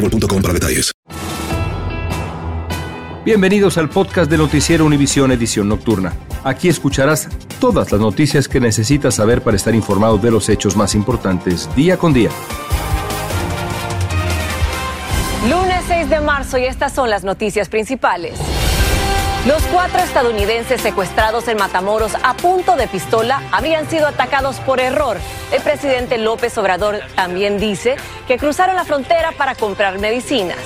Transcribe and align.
boostmobile.com 0.00 0.42
para 0.42 0.54
detalles. 0.54 0.92
Bienvenidos 3.24 3.76
al 3.76 3.90
podcast 3.90 4.30
de 4.30 4.38
Noticiero 4.38 4.86
Univisión 4.86 5.32
Edición 5.32 5.68
Nocturna. 5.68 6.14
Aquí 6.44 6.68
escucharás 6.68 7.28
todas 7.60 7.92
las 7.92 8.00
noticias 8.00 8.48
que 8.48 8.60
necesitas 8.60 9.16
saber 9.16 9.42
para 9.42 9.56
estar 9.56 9.74
informado 9.74 10.16
de 10.16 10.30
los 10.30 10.48
hechos 10.48 10.76
más 10.76 10.94
importantes 10.94 11.68
día 11.74 11.98
con 11.98 12.14
día. 12.14 12.30
Lunes 15.50 15.84
6 15.88 16.08
de 16.08 16.20
marzo 16.20 16.58
y 16.58 16.64
estas 16.64 16.92
son 16.92 17.10
las 17.10 17.24
noticias 17.24 17.68
principales. 17.68 18.38
Los 19.48 19.62
cuatro 19.72 20.00
estadounidenses 20.00 20.78
secuestrados 20.78 21.48
en 21.48 21.56
Matamoros 21.56 22.12
a 22.22 22.34
punto 22.34 22.76
de 22.76 22.86
pistola 22.86 23.42
habían 23.50 23.88
sido 23.88 24.06
atacados 24.06 24.60
por 24.60 24.78
error. 24.78 25.16
El 25.50 25.62
presidente 25.62 26.18
López 26.18 26.58
Obrador 26.58 27.00
también 27.16 27.58
dice 27.58 27.96
que 28.26 28.36
cruzaron 28.36 28.76
la 28.76 28.84
frontera 28.84 29.32
para 29.32 29.54
comprar 29.54 30.00
medicinas. 30.00 30.58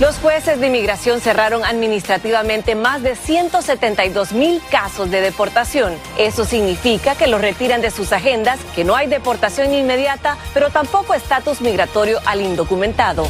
Los 0.00 0.16
jueces 0.16 0.58
de 0.58 0.66
inmigración 0.66 1.20
cerraron 1.20 1.64
administrativamente 1.64 2.74
más 2.74 3.00
de 3.04 3.14
172 3.14 4.32
mil 4.32 4.60
casos 4.72 5.08
de 5.12 5.20
deportación. 5.20 5.94
Eso 6.18 6.44
significa 6.44 7.14
que 7.14 7.28
los 7.28 7.40
retiran 7.40 7.80
de 7.80 7.92
sus 7.92 8.10
agendas, 8.10 8.58
que 8.74 8.82
no 8.82 8.96
hay 8.96 9.06
deportación 9.06 9.72
inmediata, 9.72 10.36
pero 10.52 10.70
tampoco 10.70 11.14
estatus 11.14 11.60
migratorio 11.60 12.18
al 12.26 12.40
indocumentado. 12.40 13.28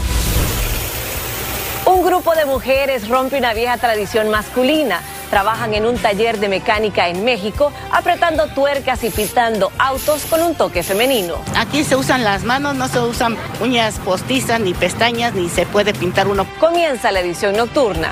Un 1.95 2.05
grupo 2.05 2.34
de 2.34 2.45
mujeres 2.45 3.09
rompe 3.09 3.39
una 3.39 3.55
vieja 3.55 3.78
tradición 3.78 4.28
masculina. 4.28 5.00
Trabajan 5.31 5.75
en 5.75 5.87
un 5.87 5.97
taller 5.97 6.41
de 6.41 6.48
mecánica 6.48 7.09
en 7.09 7.25
México, 7.25 7.73
apretando 7.92 8.49
tuercas 8.49 9.05
y 9.05 9.10
pintando 9.10 9.71
autos 9.78 10.25
con 10.25 10.43
un 10.43 10.56
toque 10.56 10.82
femenino. 10.82 11.37
Aquí 11.56 11.84
se 11.84 11.94
usan 11.94 12.25
las 12.25 12.43
manos, 12.43 12.75
no 12.75 12.88
se 12.88 12.99
usan 12.99 13.37
uñas 13.60 14.00
postizas, 14.00 14.59
ni 14.59 14.75
pestañas, 14.75 15.34
ni 15.34 15.49
se 15.49 15.66
puede 15.66 15.94
pintar 15.94 16.27
uno. 16.27 16.47
Comienza 16.59 17.12
la 17.12 17.21
edición 17.21 17.56
nocturna. 17.56 18.11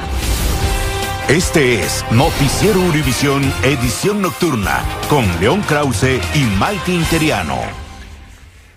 Este 1.29 1.81
es 1.81 2.05
Noticiero 2.13 2.79
Univisión 2.79 3.53
Edición 3.65 4.23
Nocturna 4.23 4.85
con 5.09 5.25
León 5.41 5.61
Krause 5.63 6.21
y 6.35 6.45
Maite 6.57 6.93
Interiano. 6.93 7.82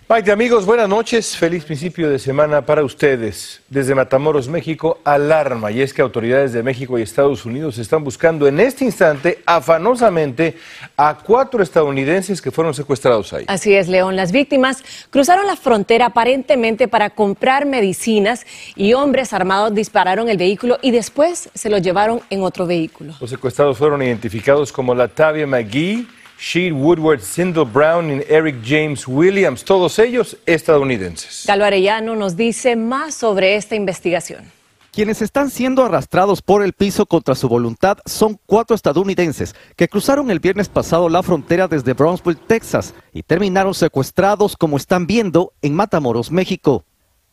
Maite, 0.07 0.31
amigos, 0.31 0.67
buenas 0.67 0.87
noches. 0.87 1.35
Feliz 1.35 1.65
principio 1.65 2.07
de 2.07 2.19
semana 2.19 2.63
para 2.63 2.83
ustedes. 2.83 3.63
Desde 3.69 3.95
Matamoros, 3.95 4.47
México, 4.47 4.99
alarma. 5.03 5.71
Y 5.71 5.81
es 5.81 5.95
que 5.95 6.03
autoridades 6.03 6.53
de 6.53 6.61
México 6.61 6.99
y 6.99 7.01
Estados 7.01 7.43
Unidos 7.43 7.79
están 7.79 8.03
buscando 8.03 8.47
en 8.47 8.59
este 8.59 8.85
instante 8.85 9.41
afanosamente 9.47 10.57
a 10.95 11.17
cuatro 11.17 11.63
estadounidenses 11.63 12.39
que 12.39 12.51
fueron 12.51 12.75
secuestrados 12.75 13.33
ahí. 13.33 13.45
Así 13.47 13.73
es, 13.73 13.87
León. 13.87 14.15
Las 14.15 14.31
víctimas 14.31 14.83
cruzaron 15.09 15.47
la 15.47 15.55
frontera 15.55 16.05
aparentemente 16.05 16.87
para 16.87 17.09
comprar 17.09 17.65
medicinas 17.65 18.45
y 18.75 18.93
hombres 18.93 19.33
armados 19.33 19.73
dispararon 19.73 20.29
el 20.29 20.37
vehículo 20.37 20.77
y 20.83 20.91
después 20.91 21.49
se 21.55 21.71
lo 21.71 21.79
llevaron 21.79 22.21
en 22.29 22.43
otro 22.43 22.67
vehículo. 22.67 23.15
Los 23.19 23.31
secuestrados 23.31 23.75
fueron 23.75 24.03
identificados 24.03 24.71
como 24.71 24.93
Latavia 24.93 25.47
McGee. 25.47 26.05
Sheed 26.39 26.73
Woodward, 26.73 27.21
Sindel 27.21 27.65
Brown 27.65 28.11
y 28.11 28.23
Eric 28.27 28.57
James 28.65 29.07
Williams, 29.07 29.63
todos 29.63 29.99
ellos 29.99 30.37
estadounidenses. 30.45 31.45
Galo 31.47 31.65
Arellano 31.65 32.15
nos 32.15 32.35
dice 32.35 32.75
más 32.75 33.15
sobre 33.15 33.55
esta 33.55 33.75
investigación. 33.75 34.51
Quienes 34.95 35.21
están 35.21 35.49
siendo 35.49 35.83
arrastrados 35.83 36.41
por 36.41 36.63
el 36.63 36.71
piso 36.71 37.05
contra 37.05 37.35
su 37.35 37.49
voluntad 37.49 37.97
son 38.05 38.39
cuatro 38.45 38.77
estadounidenses 38.77 39.53
que 39.75 39.89
cruzaron 39.89 40.31
el 40.31 40.39
viernes 40.39 40.69
pasado 40.69 41.09
la 41.09 41.21
frontera 41.21 41.67
desde 41.67 41.91
Brownsville, 41.91 42.39
Texas, 42.47 42.93
y 43.11 43.21
terminaron 43.21 43.73
secuestrados, 43.73 44.55
como 44.55 44.77
están 44.77 45.05
viendo, 45.05 45.51
en 45.61 45.75
Matamoros, 45.75 46.31
México. 46.31 46.85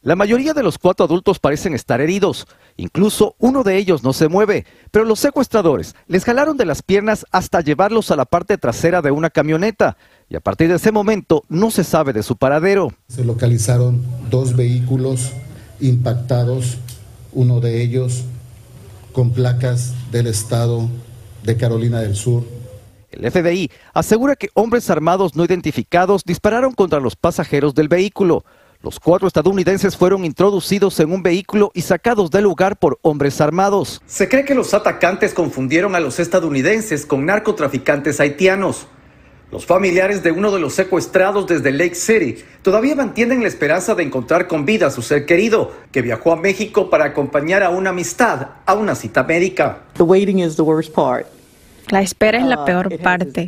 La 0.05 0.17
mayoría 0.17 0.53
de 0.53 0.65
los 0.65 0.79
cuatro 0.79 1.07
adultos 1.07 1.39
parecen 1.39 1.75
estar 1.75 2.01
heridos. 2.01 2.49
Incluso 2.77 3.37
uno 3.39 3.63
de 3.63 3.77
ellos 3.77 4.03
no 4.03 4.13
se 4.13 4.27
mueve, 4.27 4.67
pero 4.91 5.05
los 5.05 5.21
secuestradores 5.21 5.95
les 6.09 6.25
jalaron 6.25 6.57
de 6.57 6.65
las 6.65 6.83
piernas 6.83 7.25
hasta 7.31 7.61
llevarlos 7.61 8.11
a 8.11 8.17
la 8.17 8.25
parte 8.25 8.59
trasera 8.59 9.01
de 9.01 9.13
una 9.13 9.31
camioneta. 9.31 9.97
Y 10.29 10.35
a 10.35 10.41
partir 10.41 10.69
de 10.69 10.75
ese 10.75 10.91
momento 10.91 11.45
no 11.49 11.71
se 11.71 11.85
sabe 11.85 12.13
de 12.13 12.25
su 12.25 12.37
paradero. 12.37 12.93
Se 13.07 13.25
localizaron 13.25 14.05
dos 14.29 14.57
vehículos 14.57 15.31
impactados, 15.81 16.79
uno 17.33 17.61
de 17.61 17.81
ellos 17.81 18.25
con 19.13 19.31
placas 19.31 19.95
del 20.11 20.27
estado 20.27 20.89
de 21.45 21.57
Carolina 21.57 22.01
del 22.01 22.17
Sur. 22.17 22.43
El 23.13 23.31
FBI 23.31 23.71
asegura 23.95 24.34
que 24.34 24.51
hombres 24.55 24.91
armados 24.91 25.37
no 25.37 25.45
identificados 25.45 26.25
dispararon 26.25 26.73
contra 26.73 26.99
los 26.99 27.15
pasajeros 27.15 27.75
del 27.75 27.87
vehículo. 27.87 28.45
Los 28.82 28.98
cuatro 28.98 29.28
estadounidenses 29.28 29.97
fueron 29.97 30.25
introducidos 30.25 30.98
en 30.98 31.12
un 31.12 31.22
vehículo 31.22 31.70
y 31.72 31.82
sacados 31.82 32.32
del 32.32 32.43
lugar 32.43 32.76
por 32.76 32.98
hombres 33.03 33.41
armados. 33.41 34.03
Se 34.06 34.28
cree 34.28 34.44
que 34.44 34.56
los 34.56 34.75
atacantes 34.75 35.34
confundieron 35.34 35.94
a 35.94 36.00
los 36.00 36.19
estadounidenses 36.19 37.06
con 37.06 37.25
narcotraficantes 37.25 38.19
haitianos. 38.19 38.88
Los 39.53 39.66
familiares 39.66 40.25
de 40.25 40.32
uno 40.32 40.50
de 40.50 40.59
los 40.59 40.75
secuestrados 40.75 41.47
desde 41.47 41.71
Lake 41.71 41.94
City 41.94 42.42
todavía 42.62 42.97
mantienen 42.97 43.42
la 43.42 43.48
esperanza 43.48 43.94
de 43.94 44.03
encontrar 44.03 44.48
con 44.48 44.65
vida 44.65 44.88
a 44.88 44.91
su 44.91 45.03
ser 45.03 45.26
querido, 45.26 45.71
que 45.92 46.03
viajó 46.03 46.32
a 46.32 46.37
México 46.37 46.91
para 46.91 47.04
acompañar 47.04 47.62
a 47.62 47.71
una 47.71 47.91
amistad 47.91 48.48
a 48.66 48.75
una 48.75 48.97
cita 48.97 49.22
médica. 49.22 49.82
La 51.88 52.00
espera 52.00 52.38
es 52.38 52.47
la 52.47 52.65
peor 52.65 52.98
parte. 52.98 53.47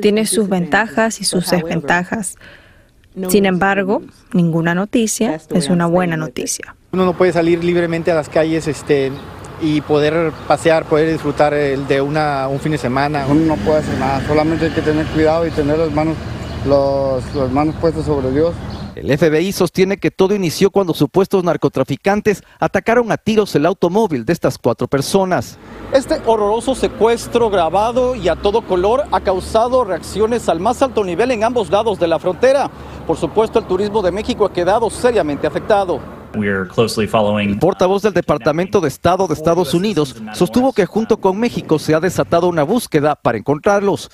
Tiene 0.00 0.26
sus 0.26 0.48
ventajas 0.48 1.20
y 1.20 1.24
sus 1.24 1.50
desventajas. 1.50 2.36
Sin 3.28 3.46
embargo, 3.46 4.02
ninguna 4.32 4.74
noticia 4.74 5.38
es 5.50 5.68
una 5.68 5.86
buena 5.86 6.16
noticia. 6.16 6.74
Uno 6.92 7.04
no 7.04 7.14
puede 7.14 7.32
salir 7.32 7.62
libremente 7.64 8.10
a 8.10 8.14
las 8.14 8.28
calles 8.28 8.68
este, 8.68 9.12
y 9.60 9.80
poder 9.80 10.32
pasear, 10.46 10.84
poder 10.84 11.10
disfrutar 11.10 11.54
de 11.54 12.00
una, 12.00 12.48
un 12.48 12.60
fin 12.60 12.72
de 12.72 12.78
semana. 12.78 13.26
Uno 13.28 13.56
no 13.56 13.56
puede 13.56 13.78
hacer 13.78 13.98
nada, 13.98 14.26
solamente 14.26 14.66
hay 14.66 14.72
que 14.72 14.82
tener 14.82 15.06
cuidado 15.06 15.46
y 15.46 15.50
tener 15.50 15.78
las 15.78 15.92
manos, 15.92 16.16
los, 16.66 17.34
las 17.34 17.50
manos 17.50 17.74
puestas 17.80 18.04
sobre 18.04 18.30
Dios. 18.30 18.54
El 18.94 19.16
FBI 19.16 19.52
sostiene 19.52 19.96
que 19.96 20.10
todo 20.10 20.34
inició 20.34 20.70
cuando 20.70 20.92
supuestos 20.92 21.42
narcotraficantes 21.44 22.42
atacaron 22.58 23.10
a 23.10 23.16
tiros 23.16 23.54
el 23.54 23.64
automóvil 23.64 24.26
de 24.26 24.34
estas 24.34 24.58
cuatro 24.58 24.86
personas. 24.86 25.56
Este 25.92 26.20
horroroso 26.26 26.74
secuestro 26.74 27.48
grabado 27.48 28.14
y 28.14 28.28
a 28.28 28.36
todo 28.36 28.62
color 28.62 29.04
ha 29.10 29.20
causado 29.20 29.84
reacciones 29.84 30.48
al 30.48 30.60
más 30.60 30.82
alto 30.82 31.04
nivel 31.04 31.30
en 31.30 31.42
ambos 31.42 31.70
lados 31.70 31.98
de 31.98 32.06
la 32.06 32.18
frontera. 32.18 32.70
Por 33.06 33.16
supuesto, 33.16 33.58
el 33.58 33.64
turismo 33.64 34.02
de 34.02 34.12
México 34.12 34.44
ha 34.44 34.52
quedado 34.52 34.90
seriamente 34.90 35.46
afectado. 35.46 36.21
El 36.34 37.58
portavoz 37.58 38.02
del 38.02 38.12
Departamento 38.12 38.80
de 38.80 38.88
Estado 38.88 39.26
de 39.26 39.34
Estados 39.34 39.74
Unidos 39.74 40.16
sostuvo 40.34 40.72
que 40.72 40.86
junto 40.86 41.18
con 41.18 41.38
México 41.38 41.78
se 41.78 41.94
ha 41.94 42.00
desatado 42.00 42.48
una 42.48 42.62
búsqueda 42.62 43.14
para 43.14 43.38
encontrarlos, 43.38 44.10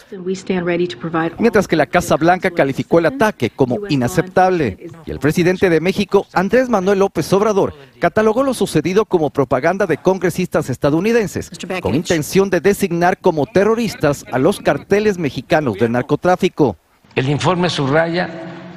mientras 1.38 1.68
que 1.68 1.76
la 1.76 1.86
Casa 1.86 2.16
Blanca 2.16 2.50
calificó 2.50 2.98
el 2.98 3.06
ataque 3.06 3.50
como 3.50 3.80
inaceptable. 3.88 4.88
Y 5.06 5.10
el 5.10 5.18
presidente 5.18 5.70
de 5.70 5.80
México, 5.80 6.26
Andrés 6.32 6.68
Manuel 6.68 6.98
López 7.00 7.32
Obrador, 7.32 7.74
catalogó 7.98 8.42
lo 8.42 8.54
sucedido 8.54 9.04
como 9.04 9.30
propaganda 9.30 9.86
de 9.86 9.98
congresistas 9.98 10.70
estadounidenses, 10.70 11.50
con 11.80 11.94
intención 11.94 12.50
de 12.50 12.60
designar 12.60 13.18
como 13.18 13.46
terroristas 13.46 14.24
a 14.32 14.38
los 14.38 14.60
carteles 14.60 15.18
mexicanos 15.18 15.74
del 15.74 15.92
narcotráfico. 15.92 16.76
El 17.14 17.28
informe 17.28 17.68
subraya 17.68 18.28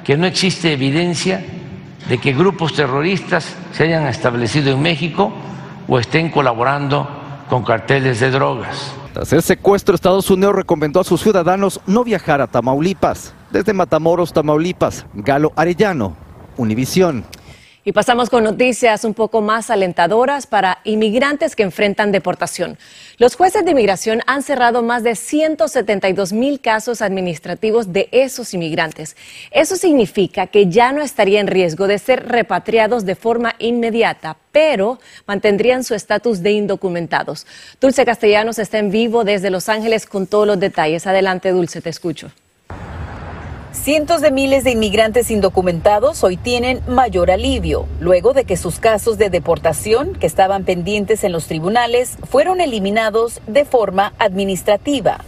que 0.04 0.16
no 0.16 0.26
existe 0.26 0.72
evidencia 0.72 1.44
de 2.08 2.18
que 2.18 2.32
grupos 2.32 2.74
terroristas 2.74 3.54
se 3.72 3.84
hayan 3.84 4.06
establecido 4.06 4.72
en 4.72 4.82
México 4.82 5.32
o 5.88 5.98
estén 5.98 6.30
colaborando 6.30 7.08
con 7.48 7.64
carteles 7.64 8.20
de 8.20 8.30
drogas. 8.30 8.92
Tras 9.12 9.32
el 9.32 9.42
secuestro, 9.42 9.94
Estados 9.94 10.30
Unidos 10.30 10.54
recomendó 10.54 11.00
a 11.00 11.04
sus 11.04 11.20
ciudadanos 11.20 11.80
no 11.86 12.02
viajar 12.02 12.40
a 12.40 12.46
Tamaulipas. 12.46 13.34
Desde 13.50 13.74
Matamoros, 13.74 14.32
Tamaulipas, 14.32 15.04
Galo 15.12 15.52
Arellano, 15.54 16.16
Univisión. 16.56 17.24
Y 17.84 17.90
pasamos 17.90 18.30
con 18.30 18.44
noticias 18.44 19.04
un 19.04 19.12
poco 19.12 19.40
más 19.40 19.68
alentadoras 19.68 20.46
para 20.46 20.78
inmigrantes 20.84 21.56
que 21.56 21.64
enfrentan 21.64 22.12
deportación. 22.12 22.78
Los 23.18 23.34
jueces 23.34 23.64
de 23.64 23.72
inmigración 23.72 24.20
han 24.28 24.44
cerrado 24.44 24.84
más 24.84 25.02
de 25.02 25.16
172 25.16 26.32
mil 26.32 26.60
casos 26.60 27.02
administrativos 27.02 27.92
de 27.92 28.08
esos 28.12 28.54
inmigrantes. 28.54 29.16
Eso 29.50 29.74
significa 29.74 30.46
que 30.46 30.68
ya 30.68 30.92
no 30.92 31.02
estaría 31.02 31.40
en 31.40 31.48
riesgo 31.48 31.88
de 31.88 31.98
ser 31.98 32.28
repatriados 32.28 33.04
de 33.04 33.16
forma 33.16 33.56
inmediata, 33.58 34.36
pero 34.52 35.00
mantendrían 35.26 35.82
su 35.82 35.96
estatus 35.96 36.40
de 36.40 36.52
indocumentados. 36.52 37.48
Dulce 37.80 38.04
Castellanos 38.04 38.60
está 38.60 38.78
en 38.78 38.92
vivo 38.92 39.24
desde 39.24 39.50
Los 39.50 39.68
Ángeles 39.68 40.06
con 40.06 40.28
todos 40.28 40.46
los 40.46 40.60
detalles. 40.60 41.08
Adelante, 41.08 41.50
Dulce, 41.50 41.80
te 41.80 41.90
escucho. 41.90 42.30
Cientos 43.72 44.20
de 44.20 44.30
miles 44.30 44.64
de 44.64 44.72
inmigrantes 44.72 45.30
indocumentados 45.30 46.22
hoy 46.22 46.36
tienen 46.36 46.82
mayor 46.86 47.30
alivio, 47.30 47.86
luego 48.00 48.34
de 48.34 48.44
que 48.44 48.58
sus 48.58 48.78
casos 48.78 49.16
de 49.16 49.30
deportación, 49.30 50.12
que 50.12 50.26
estaban 50.26 50.64
pendientes 50.64 51.24
en 51.24 51.32
los 51.32 51.46
tribunales, 51.46 52.18
fueron 52.28 52.60
eliminados 52.60 53.40
de 53.46 53.64
forma 53.64 54.12
administrativa. 54.18 55.24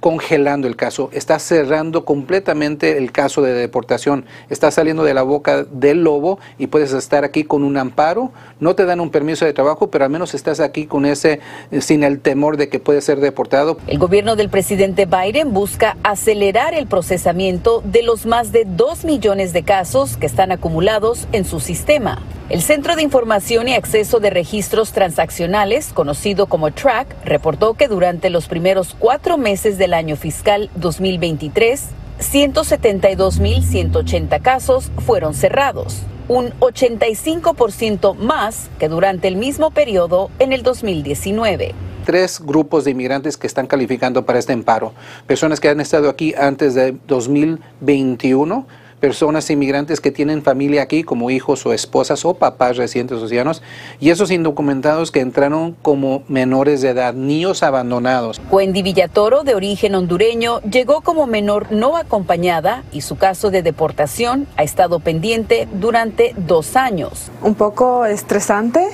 Congelando 0.00 0.68
el 0.68 0.76
caso, 0.76 1.10
está 1.12 1.38
cerrando 1.38 2.04
completamente 2.04 2.98
el 2.98 3.10
caso 3.10 3.42
de 3.42 3.52
deportación, 3.52 4.24
está 4.48 4.70
saliendo 4.70 5.02
de 5.02 5.14
la 5.14 5.22
boca 5.22 5.64
del 5.64 6.04
lobo 6.04 6.38
y 6.56 6.68
puedes 6.68 6.92
estar 6.92 7.24
aquí 7.24 7.44
con 7.44 7.64
un 7.64 7.76
amparo, 7.76 8.30
no 8.60 8.74
te 8.74 8.84
dan 8.84 9.00
un 9.00 9.10
permiso 9.10 9.44
de 9.44 9.52
trabajo, 9.52 9.90
pero 9.90 10.04
al 10.04 10.10
menos 10.10 10.34
estás 10.34 10.60
aquí 10.60 10.86
con 10.86 11.04
ese 11.04 11.40
sin 11.80 12.04
el 12.04 12.20
temor 12.20 12.56
de 12.56 12.68
que 12.68 12.78
puede 12.78 13.00
ser 13.00 13.20
deportado. 13.20 13.78
El 13.86 13.98
gobierno 13.98 14.36
del 14.36 14.48
presidente 14.50 15.06
Biden 15.06 15.52
busca 15.52 15.96
acelerar 16.04 16.74
el 16.74 16.86
procesamiento 16.86 17.82
de 17.84 18.02
los 18.02 18.26
más 18.26 18.52
de 18.52 18.64
dos 18.64 19.04
millones 19.04 19.52
de 19.52 19.64
casos 19.64 20.16
que 20.16 20.26
están 20.26 20.52
acumulados 20.52 21.26
en 21.32 21.44
su 21.44 21.58
sistema. 21.58 22.22
El 22.50 22.62
Centro 22.62 22.96
de 22.96 23.02
Información 23.02 23.68
y 23.68 23.74
Acceso 23.74 24.20
de 24.20 24.30
Registros 24.30 24.92
Transaccionales, 24.92 25.92
conocido 25.92 26.46
como 26.46 26.70
TRAC, 26.70 27.06
reportó 27.22 27.74
que 27.74 27.88
durante 27.88 28.30
los 28.30 28.48
primeros 28.48 28.96
cuatro 28.98 29.36
meses 29.36 29.76
del 29.76 29.92
año 29.92 30.16
fiscal 30.16 30.70
2023, 30.74 31.88
172.180 32.18 34.40
casos 34.40 34.90
fueron 35.04 35.34
cerrados, 35.34 35.98
un 36.26 36.52
85% 36.60 38.14
más 38.14 38.70
que 38.78 38.88
durante 38.88 39.28
el 39.28 39.36
mismo 39.36 39.70
periodo 39.70 40.30
en 40.38 40.54
el 40.54 40.62
2019 40.62 41.74
tres 42.06 42.40
grupos 42.40 42.86
de 42.86 42.92
inmigrantes 42.92 43.36
que 43.36 43.46
están 43.46 43.66
calificando 43.66 44.24
para 44.24 44.38
este 44.38 44.54
amparo. 44.54 44.94
Personas 45.26 45.60
que 45.60 45.68
han 45.68 45.78
estado 45.78 46.08
aquí 46.08 46.32
antes 46.38 46.74
de 46.74 46.96
2021 47.06 48.66
personas 49.00 49.48
inmigrantes 49.50 50.00
que 50.00 50.10
tienen 50.10 50.42
familia 50.42 50.82
aquí 50.82 51.04
como 51.04 51.30
hijos 51.30 51.64
o 51.66 51.72
esposas 51.72 52.24
o 52.24 52.34
papás 52.34 52.76
recientes 52.76 53.18
océanos 53.18 53.62
y 54.00 54.10
esos 54.10 54.30
indocumentados 54.30 55.10
que 55.10 55.20
entraron 55.20 55.76
como 55.82 56.22
menores 56.28 56.80
de 56.80 56.90
edad, 56.90 57.14
niños 57.14 57.62
abandonados. 57.62 58.40
Wendy 58.50 58.82
Villatoro, 58.82 59.44
de 59.44 59.54
origen 59.54 59.94
hondureño, 59.94 60.60
llegó 60.62 61.00
como 61.00 61.26
menor 61.26 61.70
no 61.70 61.96
acompañada 61.96 62.84
y 62.92 63.02
su 63.02 63.16
caso 63.16 63.50
de 63.50 63.62
deportación 63.62 64.46
ha 64.56 64.62
estado 64.62 65.00
pendiente 65.00 65.68
durante 65.72 66.34
dos 66.36 66.76
años. 66.76 67.30
Un 67.42 67.54
poco 67.54 68.04
estresante 68.04 68.86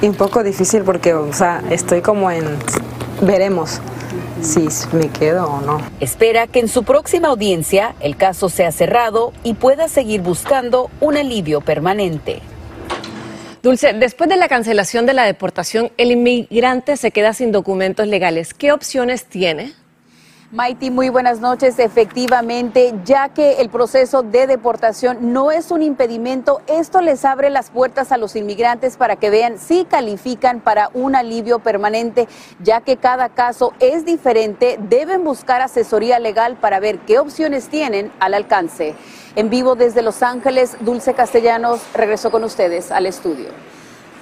y 0.00 0.06
un 0.06 0.14
poco 0.14 0.42
difícil 0.42 0.82
porque, 0.82 1.14
o 1.14 1.32
sea, 1.32 1.62
estoy 1.70 2.02
como 2.02 2.30
en 2.30 2.44
veremos 3.20 3.80
si 4.40 4.68
me 4.92 5.08
quedo 5.08 5.46
o 5.46 5.60
no. 5.60 5.80
Espera 6.00 6.46
que 6.46 6.60
en 6.60 6.68
su 6.68 6.84
próxima 6.84 7.28
audiencia 7.28 7.94
el 8.00 8.16
caso 8.16 8.48
sea 8.48 8.72
cerrado 8.72 9.32
y 9.42 9.54
pueda 9.54 9.88
seguir 9.88 10.20
buscando 10.22 10.90
un 11.00 11.16
alivio 11.16 11.60
permanente. 11.60 12.40
Dulce, 13.62 13.92
después 13.92 14.30
de 14.30 14.36
la 14.36 14.48
cancelación 14.48 15.04
de 15.04 15.14
la 15.14 15.24
deportación, 15.24 15.90
el 15.96 16.12
inmigrante 16.12 16.96
se 16.96 17.10
queda 17.10 17.32
sin 17.32 17.50
documentos 17.50 18.06
legales. 18.06 18.54
¿Qué 18.54 18.72
opciones 18.72 19.24
tiene? 19.24 19.74
Maiti, 20.50 20.90
muy 20.90 21.10
buenas 21.10 21.40
noches. 21.40 21.78
Efectivamente, 21.78 22.94
ya 23.04 23.28
que 23.28 23.60
el 23.60 23.68
proceso 23.68 24.22
de 24.22 24.46
deportación 24.46 25.34
no 25.34 25.50
es 25.50 25.70
un 25.70 25.82
impedimento, 25.82 26.62
esto 26.68 27.02
les 27.02 27.26
abre 27.26 27.50
las 27.50 27.68
puertas 27.68 28.12
a 28.12 28.16
los 28.16 28.34
inmigrantes 28.34 28.96
para 28.96 29.16
que 29.16 29.28
vean 29.28 29.58
si 29.58 29.84
califican 29.84 30.60
para 30.60 30.88
un 30.94 31.14
alivio 31.14 31.58
permanente, 31.58 32.28
ya 32.62 32.80
que 32.80 32.96
cada 32.96 33.28
caso 33.28 33.74
es 33.78 34.06
diferente, 34.06 34.78
deben 34.88 35.22
buscar 35.22 35.60
asesoría 35.60 36.18
legal 36.18 36.56
para 36.56 36.80
ver 36.80 37.00
qué 37.00 37.18
opciones 37.18 37.68
tienen 37.68 38.10
al 38.18 38.32
alcance. 38.32 38.94
En 39.36 39.50
vivo 39.50 39.74
desde 39.74 40.00
Los 40.00 40.22
Ángeles, 40.22 40.78
Dulce 40.80 41.12
Castellanos 41.12 41.82
regresó 41.92 42.30
con 42.30 42.42
ustedes 42.42 42.90
al 42.90 43.04
estudio. 43.04 43.50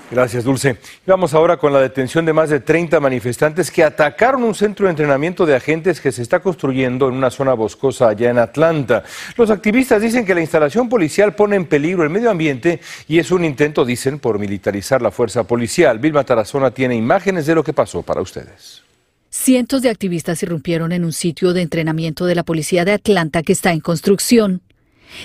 Gracias, 0.09 0.45
Dulce. 0.45 0.77
Vamos 1.05 1.35
ahora 1.35 1.57
con 1.57 1.73
la 1.73 1.81
detención 1.81 2.25
de 2.25 2.33
más 2.33 2.49
de 2.49 2.61
30 2.61 3.01
manifestantes 3.01 3.73
que 3.73 3.83
atacaron 3.83 4.45
un 4.45 4.55
centro 4.55 4.87
de 4.87 4.91
entrenamiento 4.91 5.45
de 5.45 5.57
agentes 5.57 6.01
que 6.01 6.13
se 6.13 6.23
está 6.23 6.39
construyendo 6.39 7.09
en 7.09 7.15
una 7.15 7.31
zona 7.31 7.55
boscosa 7.55 8.09
allá 8.09 8.31
en 8.31 8.39
Atlanta. 8.39 9.03
Los 9.37 9.51
activistas 9.51 10.01
dicen 10.01 10.25
que 10.25 10.35
la 10.35 10.41
instalación 10.41 10.89
policial 10.89 11.35
pone 11.35 11.57
en 11.57 11.65
peligro 11.67 12.05
el 12.05 12.11
medio 12.11 12.31
ambiente 12.31 12.81
y 13.09 13.19
es 13.19 13.33
un 13.33 13.45
intento, 13.45 13.85
dicen, 13.85 14.21
por 14.21 14.39
militarizar 14.39 15.03
la 15.03 15.11
fuerza 15.11 15.43
policial. 15.45 15.99
Vilma 15.99 16.23
Tarazona 16.23 16.71
tiene 16.71 16.95
imágenes 16.95 17.47
de 17.47 17.57
lo 17.57 17.65
que 17.65 17.73
pasó 17.73 18.03
para 18.03 18.21
ustedes. 18.21 18.83
Cientos 19.29 19.83
de 19.83 19.91
activistas 19.91 20.41
irrumpieron 20.45 20.93
en 20.93 21.05
un 21.05 21.13
sitio 21.13 21.53
de 21.53 21.63
entrenamiento 21.63 22.27
de 22.27 22.37
la 22.37 22.45
policía 22.45 22.85
de 22.85 22.93
Atlanta 22.93 23.43
que 23.43 23.53
está 23.53 23.73
en 23.73 23.81
construcción. 23.81 24.63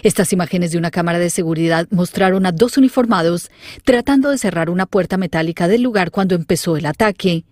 Estas 0.04 0.34
imágenes 0.34 0.72
de 0.72 0.78
una 0.78 0.92
cámara 0.92 1.20
de 1.20 1.30
seguridad 1.30 1.88
mostraron 1.92 2.46
a 2.46 2.52
dos 2.52 2.78
uniformados 2.78 3.50
tratando 3.84 4.30
de 4.30 4.38
cerrar 4.38 4.70
una 4.70 4.86
puerta 4.86 5.18
metálica 5.18 5.68
del 5.68 5.82
lugar 5.82 6.12
cuando 6.12 6.36
empezó 6.36 6.78
el 6.78 6.86
ataque. 6.86 7.46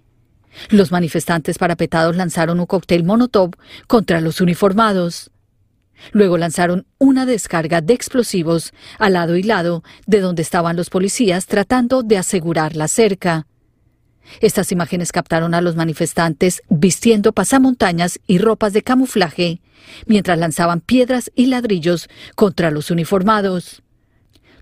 Los 0.70 0.92
manifestantes 0.92 1.58
parapetados 1.58 2.16
lanzaron 2.16 2.60
un 2.60 2.66
cóctel 2.66 3.04
Molotov 3.04 3.52
contra 3.88 4.22
los 4.22 4.42
uniformados. 4.42 5.32
Luego 6.12 6.38
lanzaron 6.38 6.86
una 6.98 7.26
descarga 7.26 7.82
de 7.82 7.94
explosivos 7.94 8.74
al 8.98 9.14
lado 9.14 9.36
y 9.36 9.44
lado 9.44 9.84
de 10.08 10.22
donde 10.22 10.42
estaban 10.42 10.76
los 10.76 10.90
policías 10.90 11.46
tratando 11.46 12.04
de 12.04 12.18
asegurar 12.18 12.76
la 12.76 12.88
cerca. 12.88 13.48
Estas 14.42 14.72
imágenes 14.72 15.12
captaron 15.12 15.54
a 15.54 15.62
los 15.62 15.76
manifestantes 15.76 16.62
vistiendo 16.70 17.34
pasamontañas 17.34 18.20
y 18.28 18.38
ropas 18.38 18.74
de 18.74 18.84
camuflaje 18.84 19.62
mientras 20.06 20.38
lanzaban 20.38 20.82
piedras 20.82 21.32
y 21.36 21.48
ladrillos 21.48 22.10
contra 22.36 22.72
los 22.72 22.92
uniformados. 22.92 23.82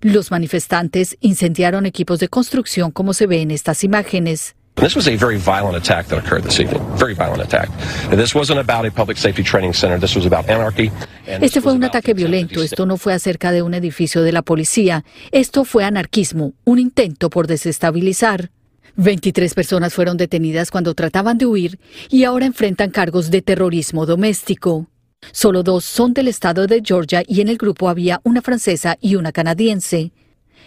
Los 0.02 0.32
manifestantes 0.32 1.18
incendiaron 1.22 1.86
equipos 1.86 2.20
de 2.20 2.28
construcción 2.28 2.92
como 2.92 3.14
se 3.14 3.28
ve 3.28 3.42
en 3.42 3.52
estas 3.52 3.84
imágenes. 3.84 4.56
Este 11.26 11.62
fue 11.62 11.74
un 11.74 11.84
ataque 11.84 12.14
violento. 12.14 12.62
Esto 12.62 12.86
no 12.86 12.98
fue 12.98 13.16
acerca 13.16 13.52
de 13.52 13.64
un 13.64 13.74
edificio 13.74 14.22
de 14.22 14.32
la 14.32 14.44
policía. 14.44 15.04
Esto 15.32 15.66
fue 15.66 15.84
anarquismo, 15.84 16.54
un 16.64 16.78
intento 16.78 17.32
por 17.32 17.48
desestabilizar. 17.48 18.52
23 18.98 19.54
personas 19.54 19.94
fueron 19.94 20.18
detenidas 20.18 20.72
cuando 20.72 20.96
trataban 20.96 21.38
de 21.38 21.46
huir 21.46 21.80
y 22.10 22.24
ahora 22.24 22.48
enfrentan 22.48 22.90
cargos 22.90 23.30
de 23.30 23.44
terrorismo 23.44 24.08
doméstico. 24.08 24.88
Solo 25.32 25.62
dos 25.62 25.86
son 25.86 26.14
del 26.14 26.28
estado 26.28 26.66
de 26.66 26.82
Georgia 26.84 27.24
y 27.28 27.42
en 27.42 27.48
el 27.48 27.58
grupo 27.58 27.90
había 27.90 28.20
una 28.24 28.42
francesa 28.42 28.98
y 29.00 29.16
una 29.16 29.32
canadiense. 29.32 30.12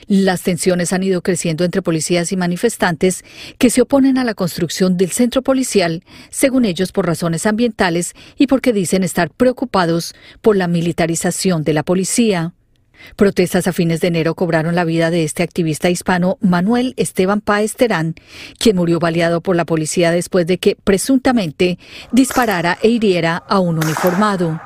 Las 0.06 0.42
tensiones 0.42 0.92
han 0.92 1.02
ido 1.02 1.22
creciendo 1.22 1.64
entre 1.64 1.82
policías 1.82 2.30
y 2.30 2.36
manifestantes 2.36 3.24
que 3.58 3.68
se 3.68 3.82
oponen 3.82 4.16
a 4.16 4.24
la 4.24 4.34
construcción 4.34 4.96
del 4.96 5.10
centro 5.10 5.42
policial, 5.42 6.04
según 6.30 6.64
ellos 6.64 6.92
por 6.92 7.06
razones 7.06 7.46
ambientales 7.46 8.14
y 8.38 8.46
porque 8.46 8.72
dicen 8.72 9.02
estar 9.02 9.30
preocupados 9.30 10.14
por 10.40 10.56
la 10.56 10.68
militarización 10.68 11.64
de 11.64 11.74
la 11.74 11.82
policía. 11.82 12.54
Protestas 13.16 13.66
a 13.66 13.72
fines 13.72 14.00
de 14.00 14.08
enero 14.08 14.34
cobraron 14.34 14.74
la 14.74 14.84
vida 14.84 15.10
de 15.10 15.24
este 15.24 15.42
activista 15.42 15.90
hispano 15.90 16.38
Manuel 16.40 16.94
Esteban 16.96 17.40
Páez 17.40 17.74
Terán, 17.74 18.14
quien 18.58 18.76
murió 18.76 18.98
baleado 18.98 19.40
por 19.40 19.56
la 19.56 19.64
policía 19.64 20.10
después 20.10 20.46
de 20.46 20.58
que 20.58 20.76
presuntamente 20.82 21.78
disparara 22.12 22.78
e 22.82 22.88
hiriera 22.88 23.36
a 23.36 23.60
un 23.60 23.78
uniformado. 23.78 24.60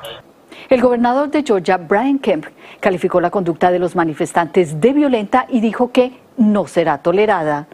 El 0.69 0.81
gobernador 0.81 1.29
de 1.29 1.43
Georgia, 1.43 1.77
Brian 1.77 2.19
Kemp, 2.19 2.45
calificó 2.79 3.21
la 3.21 3.29
conducta 3.29 3.71
de 3.71 3.79
los 3.79 3.95
manifestantes 3.95 4.79
de 4.81 4.93
violenta 4.93 5.45
y 5.49 5.61
dijo 5.61 5.91
que 5.91 6.13
no 6.37 6.67
será 6.67 6.97
tolerada. 6.99 7.67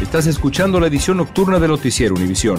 Estás 0.00 0.26
escuchando 0.26 0.80
la 0.80 0.86
edición 0.86 1.18
nocturna 1.18 1.58
de 1.58 1.68
Noticiero 1.68 2.14
Univisión. 2.14 2.58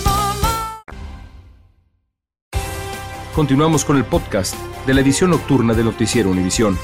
Continuamos 3.35 3.85
con 3.85 3.95
el 3.95 4.03
podcast 4.03 4.55
de 4.85 4.93
la 4.93 4.99
edición 4.99 5.29
nocturna 5.29 5.73
de 5.73 5.85
Noticiero 5.85 6.29
Univisión. 6.29 6.77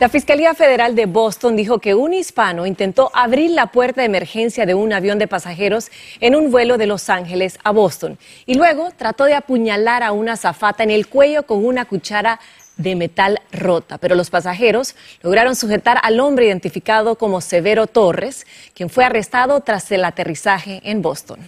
La 0.00 0.10
Fiscalía 0.10 0.52
Federal 0.52 0.94
de 0.94 1.06
Boston 1.06 1.56
dijo 1.56 1.78
que 1.78 1.94
un 1.94 2.12
hispano 2.12 2.66
intentó 2.66 3.10
abrir 3.14 3.52
la 3.52 3.68
puerta 3.68 4.02
de 4.02 4.08
emergencia 4.08 4.66
de 4.66 4.74
un 4.74 4.92
avión 4.92 5.18
de 5.18 5.26
pasajeros 5.26 5.90
en 6.20 6.36
un 6.36 6.50
vuelo 6.50 6.76
de 6.76 6.86
Los 6.86 7.08
Ángeles 7.08 7.58
a 7.64 7.70
Boston 7.70 8.18
y 8.44 8.52
luego 8.52 8.90
trató 8.94 9.24
de 9.24 9.34
apuñalar 9.34 10.02
a 10.02 10.12
una 10.12 10.36
zafata 10.36 10.82
en 10.82 10.90
el 10.90 11.06
cuello 11.06 11.44
con 11.44 11.64
una 11.64 11.86
cuchara 11.86 12.38
de 12.76 12.96
metal 12.96 13.40
rota, 13.50 13.96
pero 13.96 14.14
los 14.14 14.28
pasajeros 14.28 14.94
lograron 15.22 15.56
sujetar 15.56 16.00
al 16.02 16.20
hombre 16.20 16.48
identificado 16.48 17.16
como 17.16 17.40
Severo 17.40 17.86
Torres, 17.86 18.46
quien 18.74 18.90
fue 18.90 19.06
arrestado 19.06 19.60
tras 19.60 19.90
el 19.90 20.04
aterrizaje 20.04 20.82
en 20.84 21.00
Boston. 21.00 21.38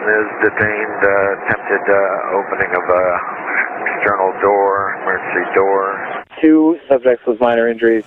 Person 0.00 0.24
is 0.24 0.30
detained, 0.42 1.00
uh, 1.02 1.44
attempted 1.44 1.82
uh, 1.88 2.38
opening 2.38 2.70
of 2.72 2.84
a 2.88 3.04
external 3.96 4.32
door, 4.40 4.94
emergency 5.02 5.54
door. 5.54 6.24
Two 6.40 6.78
subjects 6.88 7.26
with 7.26 7.38
minor 7.40 7.68
injuries. 7.68 8.04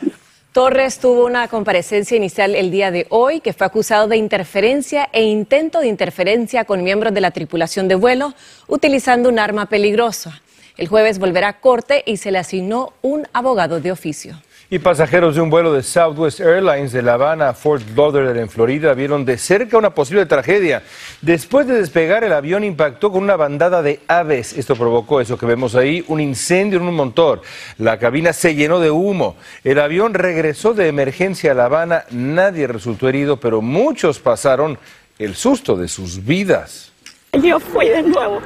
Torres 0.53 0.99
tuvo 0.99 1.25
una 1.25 1.47
comparecencia 1.47 2.15
inicial 2.15 2.55
el 2.55 2.71
día 2.71 2.91
de 2.91 3.07
hoy 3.09 3.41
que 3.41 3.53
fue 3.53 3.67
acusado 3.67 4.07
de 4.07 4.17
interferencia 4.17 5.09
e 5.11 5.23
intento 5.23 5.79
de 5.79 5.87
interferencia 5.87 6.65
con 6.65 6.83
miembros 6.83 7.13
de 7.13 7.21
la 7.21 7.31
tripulación 7.31 7.87
de 7.87 7.95
vuelo 7.95 8.33
utilizando 8.67 9.29
un 9.29 9.39
arma 9.39 9.67
peligrosa. 9.67 10.41
El 10.77 10.87
jueves 10.87 11.19
volverá 11.19 11.49
a 11.49 11.59
corte 11.59 12.03
y 12.05 12.17
se 12.17 12.31
le 12.31 12.39
asignó 12.39 12.93
un 13.01 13.27
abogado 13.33 13.79
de 13.79 13.91
oficio. 13.91 14.35
Y 14.73 14.79
pasajeros 14.79 15.35
de 15.35 15.41
un 15.41 15.51
vuelo 15.51 15.71
de 15.71 15.83
Southwest 15.83 16.39
Airlines 16.39 16.91
de 16.91 17.03
La 17.03 17.13
Habana 17.13 17.49
a 17.49 17.53
Fort 17.53 17.83
Lauderdale 17.95 18.41
en 18.41 18.49
Florida 18.49 18.95
vieron 18.95 19.23
de 19.23 19.37
cerca 19.37 19.77
una 19.77 19.93
posible 19.93 20.25
tragedia. 20.25 20.81
Después 21.21 21.67
de 21.67 21.75
despegar, 21.75 22.23
el 22.23 22.33
avión 22.33 22.63
impactó 22.63 23.11
con 23.11 23.21
una 23.21 23.35
bandada 23.35 23.83
de 23.83 23.99
aves. 24.07 24.57
Esto 24.57 24.75
provocó 24.75 25.21
eso 25.21 25.37
que 25.37 25.45
vemos 25.45 25.75
ahí, 25.75 26.03
un 26.07 26.19
incendio 26.19 26.79
en 26.79 26.87
un 26.87 26.95
motor. 26.95 27.43
La 27.77 27.99
cabina 27.99 28.33
se 28.33 28.55
llenó 28.55 28.79
de 28.79 28.89
humo. 28.89 29.35
El 29.63 29.77
avión 29.77 30.15
regresó 30.15 30.73
de 30.73 30.87
emergencia 30.87 31.51
a 31.51 31.53
La 31.53 31.65
Habana. 31.65 32.05
Nadie 32.09 32.65
resultó 32.65 33.07
herido, 33.07 33.37
pero 33.37 33.61
muchos 33.61 34.17
pasaron 34.17 34.79
el 35.19 35.35
susto 35.35 35.75
de 35.75 35.87
sus 35.87 36.25
vidas. 36.25 36.91
Yo 37.33 37.59
fui 37.59 37.89
de 37.89 38.01
nuevo. 38.01 38.41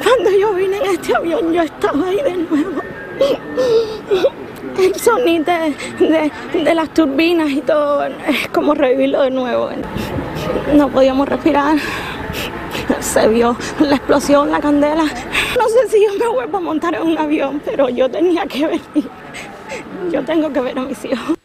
Cuando 0.00 0.30
yo 0.30 0.54
vine 0.54 0.76
en 0.76 0.94
este 0.94 1.12
avión, 1.12 1.52
yo 1.52 1.62
estaba 1.62 2.06
ahí 2.06 2.22
de 2.22 2.36
nuevo. 2.36 2.82
El 4.78 4.94
sonido 4.96 5.44
de, 5.44 5.74
de, 6.06 6.60
de, 6.64 6.74
las 6.74 6.92
turbinas 6.94 7.50
y 7.50 7.60
todo, 7.60 8.04
es 8.04 8.48
como 8.52 8.74
revivirlo 8.74 9.22
de 9.22 9.30
nuevo. 9.30 9.70
No 10.74 10.88
podíamos 10.88 11.28
respirar. 11.28 11.76
Se 13.00 13.28
vio 13.28 13.56
la 13.80 13.96
explosión, 13.96 14.50
la 14.50 14.60
candela. 14.60 15.04
No 15.04 15.68
sé 15.68 15.88
si 15.88 16.04
yo 16.04 16.18
me 16.18 16.28
vuelvo 16.28 16.58
a 16.58 16.60
montar 16.60 16.94
en 16.94 17.02
un 17.02 17.18
avión, 17.18 17.60
pero 17.64 17.88
yo 17.88 18.10
tenía 18.10 18.46
que 18.46 18.66
venir. 18.66 19.10
Yo 20.10 20.24
tengo 20.24 20.52
que 20.52 20.60
ver 20.60 20.78
a 20.78 20.82
mis 20.82 21.04
hijos. 21.04 21.36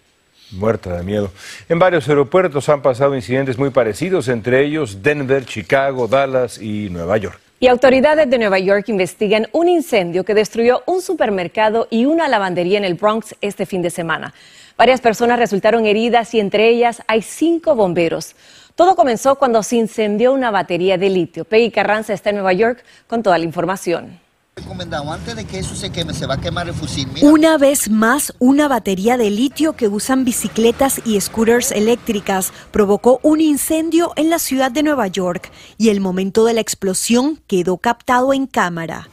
Muerta 0.52 0.98
de 0.98 1.04
miedo. 1.04 1.32
En 1.68 1.80
varios 1.80 2.08
aeropuertos 2.08 2.70
han 2.70 2.82
pasado 2.82 3.16
incidentes 3.16 3.58
muy 3.58 3.72
parecidos, 3.72 4.28
entre 4.28 4.64
ellos 4.64 5.02
Denver, 5.02 5.46
Chicago, 5.46 6.08
Dallas 6.08 6.62
y 6.62 6.90
Nueva 6.90 7.18
York. 7.18 7.45
Y 7.58 7.68
autoridades 7.68 8.30
de 8.30 8.38
Nueva 8.38 8.60
York 8.60 8.90
investigan 8.90 9.48
un 9.54 9.70
incendio 9.70 10.26
que 10.26 10.34
destruyó 10.34 10.84
un 10.88 11.02
supermercado 11.02 11.88
y 11.90 12.06
una 12.06 12.28
lavandería 12.28 12.78
en 12.78 12.84
el 12.84 12.96
Bronx 12.96 13.34
este 13.40 13.66
fin 13.66 13.82
de 13.82 13.90
semana. 13.90 14.34
Varias 14.78 15.00
personas 15.00 15.40
resultaron 15.40 15.86
heridas 15.86 16.34
y 16.34 16.42
entre 16.42 16.68
ellas 16.68 17.02
hay 17.08 17.22
cinco 17.22 17.74
bomberos. 17.74 18.36
Todo 18.76 18.98
comenzó 18.98 19.36
cuando 19.36 19.64
se 19.64 19.78
incendió 19.78 20.34
una 20.34 20.52
batería 20.52 20.98
de 20.98 21.10
litio. 21.10 21.46
Peggy 21.46 21.72
Carranza 21.72 22.12
está 22.12 22.32
en 22.32 22.36
Nueva 22.36 22.52
York 22.52 22.84
con 23.08 23.24
toda 23.24 23.38
la 23.38 23.46
información. 23.46 24.25
Una 27.22 27.58
vez 27.58 27.90
más, 27.90 28.34
una 28.40 28.68
batería 28.70 29.18
de 29.18 29.30
litio 29.30 29.74
que 29.74 29.90
usan 29.90 30.24
bicicletas 30.24 31.02
y 31.04 31.20
scooters 31.20 31.72
eléctricas 31.72 32.54
provocó 32.72 33.20
un 33.22 33.42
incendio 33.42 34.14
en 34.16 34.30
la 34.30 34.40
ciudad 34.40 34.72
de 34.72 34.84
Nueva 34.84 35.08
York 35.08 35.52
y 35.78 35.90
el 35.90 36.00
momento 36.00 36.46
de 36.46 36.54
la 36.54 36.62
explosión 36.62 37.42
quedó 37.48 37.78
captado 37.78 38.34
en 38.34 38.48
cámara. 38.48 39.10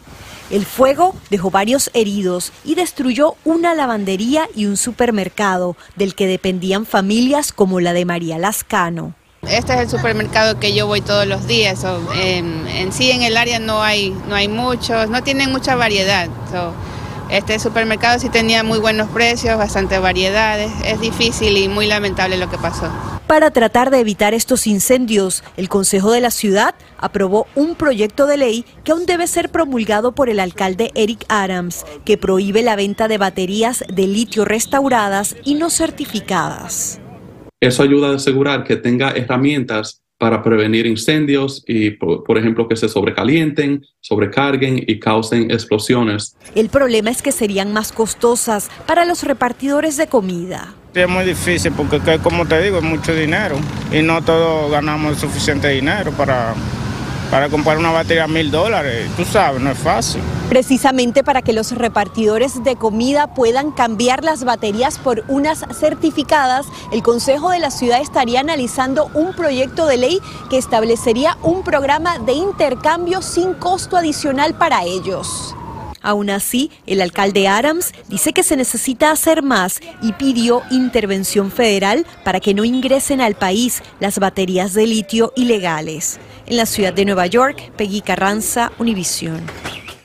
El 0.50 0.64
fuego 0.64 1.14
dejó 1.28 1.50
varios 1.50 1.90
heridos 1.92 2.52
y 2.64 2.76
destruyó 2.76 3.34
una 3.44 3.74
lavandería 3.74 4.48
y 4.54 4.66
un 4.66 4.76
supermercado 4.76 5.76
del 5.96 6.14
que 6.14 6.26
dependían 6.28 6.86
familias 6.86 7.52
como 7.52 7.80
la 7.80 7.92
de 7.92 8.04
María 8.04 8.38
Lascano. 8.38 9.14
Este 9.48 9.74
es 9.74 9.80
el 9.80 9.90
supermercado 9.90 10.60
que 10.60 10.72
yo 10.72 10.86
voy 10.86 11.00
todos 11.00 11.26
los 11.26 11.46
días. 11.46 11.84
En, 12.14 12.92
sí 12.92 13.10
en 13.10 13.22
el 13.22 13.36
área 13.36 13.58
no 13.58 13.82
hay, 13.82 14.16
no 14.28 14.34
hay 14.34 14.48
muchos, 14.48 15.10
no 15.10 15.22
tienen 15.22 15.50
mucha 15.50 15.74
variedad. 15.74 16.28
Este 17.28 17.58
supermercado 17.58 18.18
sí 18.18 18.28
tenía 18.28 18.62
muy 18.62 18.78
buenos 18.78 19.08
precios, 19.10 19.58
bastante 19.58 19.98
variedades. 19.98 20.70
Es 20.84 21.00
difícil 21.00 21.56
y 21.56 21.68
muy 21.68 21.86
lamentable 21.86 22.38
lo 22.38 22.48
que 22.50 22.56
pasó. 22.56 22.88
Para 23.26 23.50
tratar 23.50 23.90
de 23.90 24.00
evitar 24.00 24.32
estos 24.32 24.66
incendios, 24.66 25.42
el 25.56 25.68
Consejo 25.68 26.12
de 26.12 26.20
la 26.20 26.30
Ciudad 26.30 26.74
aprobó 26.98 27.46
un 27.54 27.74
proyecto 27.74 28.26
de 28.26 28.36
ley 28.36 28.64
que 28.84 28.92
aún 28.92 29.06
debe 29.06 29.26
ser 29.26 29.50
promulgado 29.50 30.12
por 30.12 30.30
el 30.30 30.38
alcalde 30.38 30.92
Eric 30.94 31.24
Adams, 31.28 31.84
que 32.04 32.16
prohíbe 32.16 32.62
la 32.62 32.76
venta 32.76 33.08
de 33.08 33.18
baterías 33.18 33.82
de 33.92 34.06
litio 34.06 34.44
restauradas 34.44 35.34
y 35.44 35.54
no 35.54 35.68
certificadas. 35.68 37.01
Eso 37.62 37.84
ayuda 37.84 38.10
a 38.10 38.16
asegurar 38.16 38.64
que 38.64 38.74
tenga 38.74 39.12
herramientas 39.12 40.02
para 40.18 40.42
prevenir 40.42 40.84
incendios 40.84 41.62
y, 41.64 41.90
por, 41.90 42.24
por, 42.24 42.36
ejemplo, 42.36 42.66
que 42.66 42.74
se 42.74 42.88
sobrecalienten, 42.88 43.86
sobrecarguen 44.00 44.82
y 44.84 44.98
causen 44.98 45.48
explosiones. 45.48 46.36
El 46.56 46.70
problema 46.70 47.10
es 47.10 47.22
que 47.22 47.30
serían 47.30 47.72
más 47.72 47.92
costosas 47.92 48.68
para 48.84 49.04
los 49.04 49.22
repartidores 49.22 49.96
de 49.96 50.08
comida. 50.08 50.74
Es 50.92 51.08
muy 51.08 51.24
difícil 51.24 51.70
porque, 51.76 52.00
como 52.20 52.46
te 52.46 52.60
digo, 52.60 52.78
es 52.78 52.84
mucho 52.84 53.14
dinero 53.14 53.54
y 53.92 54.02
no 54.02 54.22
todos 54.22 54.68
ganamos 54.72 55.18
suficiente 55.18 55.68
dinero 55.68 56.10
para 56.10 56.54
para 57.32 57.48
comprar 57.48 57.78
una 57.78 57.90
batería 57.90 58.28
mil 58.28 58.50
dólares. 58.50 59.08
Tú 59.16 59.24
sabes, 59.24 59.58
no 59.58 59.70
es 59.70 59.78
fácil. 59.78 60.20
Precisamente 60.50 61.24
para 61.24 61.40
que 61.40 61.54
los 61.54 61.72
repartidores 61.72 62.62
de 62.62 62.76
comida 62.76 63.32
puedan 63.32 63.70
cambiar 63.70 64.22
las 64.22 64.44
baterías 64.44 64.98
por 64.98 65.24
unas 65.28 65.64
certificadas, 65.72 66.66
el 66.92 67.02
Consejo 67.02 67.48
de 67.48 67.58
la 67.58 67.70
Ciudad 67.70 68.02
estaría 68.02 68.40
analizando 68.40 69.10
un 69.14 69.32
proyecto 69.32 69.86
de 69.86 69.96
ley 69.96 70.20
que 70.50 70.58
establecería 70.58 71.38
un 71.40 71.64
programa 71.64 72.18
de 72.18 72.34
intercambio 72.34 73.22
sin 73.22 73.54
costo 73.54 73.96
adicional 73.96 74.52
para 74.52 74.84
ellos. 74.84 75.56
Aún 76.02 76.28
así, 76.28 76.70
el 76.84 77.00
alcalde 77.00 77.48
Adams 77.48 77.92
dice 78.08 78.34
que 78.34 78.42
se 78.42 78.56
necesita 78.56 79.10
hacer 79.10 79.42
más 79.42 79.80
y 80.02 80.12
pidió 80.12 80.62
intervención 80.70 81.50
federal 81.50 82.04
para 82.24 82.40
que 82.40 82.52
no 82.52 82.64
ingresen 82.64 83.22
al 83.22 83.36
país 83.36 83.82
las 84.00 84.18
baterías 84.18 84.74
de 84.74 84.86
litio 84.86 85.32
ilegales. 85.34 86.18
En 86.46 86.56
la 86.56 86.66
ciudad 86.66 86.92
de 86.92 87.04
Nueva 87.04 87.26
York, 87.26 87.72
Peggy 87.76 88.00
Carranza, 88.00 88.72
Univisión. 88.78 89.40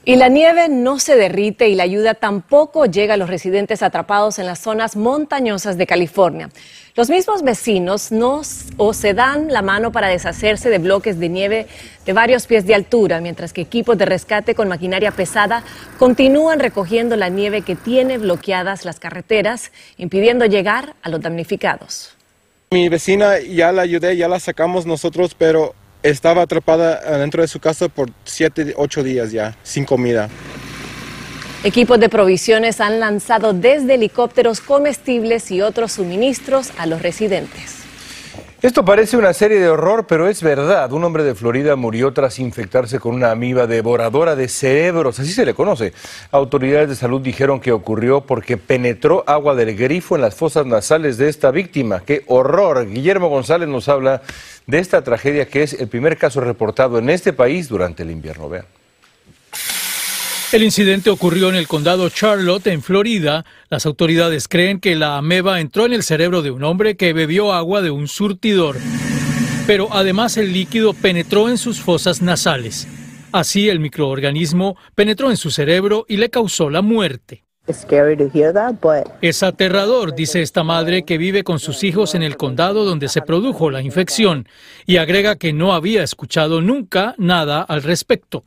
Y 0.06 0.15
la 0.15 0.29
nieve 0.29 0.70
no 0.70 1.00
se 1.00 1.17
derrite 1.17 1.67
y 1.67 1.75
la 1.75 1.84
ayuda 1.84 2.13
tampoco 2.13 2.86
llega 2.86 3.15
a 3.15 3.17
los 3.17 3.29
residentes 3.29 3.84
atrapados 3.84 4.39
en 4.39 4.46
las 4.46 4.60
zonas 4.60 4.96
montañosas 4.96 5.77
de 5.77 5.86
California. 5.86 6.50
Los 6.96 7.10
mismos 7.10 7.44
vecinos 7.44 8.12
no 8.12 8.41
o 8.77 8.94
se 8.94 9.13
dan 9.13 9.51
la 9.51 9.62
mano 9.62 9.91
para 9.91 10.08
deshacerse 10.08 10.70
de 10.70 10.77
bloques 10.77 11.20
de 11.20 11.27
nieve 11.27 11.67
de 12.06 12.13
varios 12.13 12.48
pies 12.48 12.65
de 12.65 12.75
altura, 12.75 13.20
mientras 13.20 13.51
que 13.51 13.62
equipos 13.62 13.98
de 13.98 14.06
rescate 14.06 14.56
con 14.56 14.70
maquinaria 14.70 15.12
pesada 15.12 15.63
continúan 16.00 16.60
recogiendo 16.60 17.17
la 17.17 17.27
nieve 17.27 17.63
que 17.63 17.75
tiene 17.75 18.17
bloqueadas 18.17 18.86
las 18.86 19.00
carreteras, 19.00 19.74
impidiendo 19.98 20.46
llegar 20.46 20.96
a 21.01 21.10
los 21.10 21.20
damnificados. 21.20 22.15
Mi 22.72 22.88
vecina 22.88 23.39
ya 23.39 23.72
la 23.72 23.82
ayudé, 23.82 24.15
ya 24.15 24.29
la 24.29 24.39
sacamos 24.39 24.86
nosotros, 24.86 25.36
pero 25.38 25.75
estaba 26.09 26.43
atrapada 26.43 27.17
dentro 27.17 27.41
de 27.41 27.47
su 27.47 27.59
casa 27.59 27.89
por 27.89 28.09
siete, 28.23 28.73
ocho 28.77 29.03
días 29.03 29.31
ya, 29.31 29.55
sin 29.63 29.85
comida. 29.85 30.29
Equipos 31.63 31.99
de 31.99 32.07
provisiones 32.07 32.79
han 32.79 32.99
lanzado 32.99 33.51
desde 33.53 33.95
helicópteros 33.95 34.61
comestibles 34.61 35.49
y 35.51 35.61
otros 35.61 35.93
suministros 35.93 36.71
a 36.77 36.85
los 36.85 37.01
residentes. 37.01 37.87
Esto 38.59 38.83
parece 38.83 39.17
una 39.17 39.33
serie 39.33 39.59
de 39.59 39.69
horror, 39.69 40.07
pero 40.07 40.27
es 40.27 40.41
verdad. 40.41 40.91
Un 40.91 41.03
hombre 41.03 41.23
de 41.23 41.35
Florida 41.35 41.75
murió 41.75 42.11
tras 42.11 42.39
infectarse 42.39 42.99
con 42.99 43.13
una 43.13 43.29
amiba 43.29 43.67
devoradora 43.67 44.35
de 44.35 44.47
cerebros, 44.47 45.19
así 45.19 45.31
se 45.31 45.45
le 45.45 45.53
conoce. 45.53 45.93
Autoridades 46.31 46.89
de 46.89 46.95
salud 46.95 47.21
dijeron 47.21 47.59
que 47.59 47.71
ocurrió 47.71 48.21
porque 48.21 48.57
penetró 48.57 49.23
agua 49.27 49.53
del 49.53 49.77
grifo 49.77 50.15
en 50.15 50.23
las 50.23 50.33
fosas 50.33 50.65
nasales 50.65 51.17
de 51.17 51.29
esta 51.29 51.51
víctima. 51.51 52.01
¡Qué 52.03 52.23
horror! 52.25 52.87
Guillermo 52.87 53.29
González 53.29 53.69
nos 53.69 53.89
habla 53.89 54.23
de 54.65 54.79
esta 54.79 55.03
tragedia 55.03 55.45
que 55.45 55.61
es 55.61 55.73
el 55.73 55.87
primer 55.87 56.17
caso 56.17 56.41
reportado 56.41 56.97
en 56.97 57.11
este 57.11 57.33
país 57.33 57.69
durante 57.69 58.01
el 58.01 58.09
invierno. 58.09 58.49
Vean. 58.49 58.76
El 60.53 60.63
incidente 60.63 61.09
ocurrió 61.09 61.49
en 61.49 61.55
el 61.55 61.67
condado 61.67 62.07
Charlotte, 62.09 62.67
en 62.67 62.81
Florida. 62.81 63.43
Las 63.69 63.85
autoridades 63.85 64.47
creen 64.47 64.79
que 64.79 64.95
la 64.95 65.17
ameba 65.17 65.59
entró 65.59 65.85
en 65.85 65.91
el 65.91 66.03
cerebro 66.03 66.41
de 66.41 66.51
un 66.51 66.63
hombre 66.63 66.95
que 66.95 67.11
bebió 67.11 67.51
agua 67.51 67.81
de 67.81 67.91
un 67.91 68.07
surtidor. 68.07 68.77
Pero 69.67 69.89
además 69.91 70.37
el 70.37 70.53
líquido 70.53 70.93
penetró 70.93 71.49
en 71.49 71.57
sus 71.57 71.81
fosas 71.81 72.21
nasales. 72.21 72.87
Así 73.33 73.67
el 73.67 73.81
microorganismo 73.81 74.77
penetró 74.95 75.29
en 75.31 75.37
su 75.37 75.51
cerebro 75.51 76.05
y 76.07 76.15
le 76.15 76.29
causó 76.29 76.69
la 76.69 76.81
muerte. 76.81 77.46
Es 79.21 79.43
aterrador, 79.43 80.15
dice 80.15 80.41
esta 80.41 80.63
madre 80.63 81.03
que 81.03 81.17
vive 81.17 81.43
con 81.43 81.59
sus 81.59 81.83
hijos 81.83 82.15
en 82.15 82.24
el 82.24 82.38
condado 82.38 82.86
donde 82.86 83.09
se 83.09 83.21
produjo 83.21 83.69
la 83.69 83.81
infección, 83.81 84.47
y 84.86 84.97
agrega 84.97 85.36
que 85.36 85.53
no 85.53 85.74
había 85.74 86.03
escuchado 86.03 86.62
nunca 86.62 87.13
nada 87.17 87.62
al 87.62 87.83
respecto. 87.83 88.43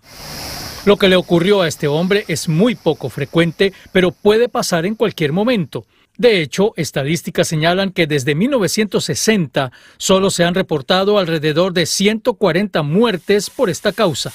Lo 0.86 0.96
que 0.96 1.08
le 1.08 1.16
ocurrió 1.16 1.60
a 1.60 1.68
este 1.68 1.86
hombre 1.88 2.24
es 2.28 2.48
muy 2.48 2.74
poco 2.74 3.10
frecuente, 3.10 3.74
pero 3.92 4.12
puede 4.12 4.48
pasar 4.48 4.86
en 4.86 4.94
cualquier 4.94 5.32
momento. 5.32 5.84
De 6.16 6.40
hecho, 6.40 6.72
estadísticas 6.76 7.48
señalan 7.48 7.92
que 7.92 8.06
desde 8.06 8.34
1960 8.34 9.72
solo 9.98 10.30
se 10.30 10.44
han 10.44 10.54
reportado 10.54 11.18
alrededor 11.18 11.72
de 11.72 11.86
140 11.86 12.82
muertes 12.82 13.50
por 13.50 13.68
esta 13.68 13.92
causa 13.92 14.32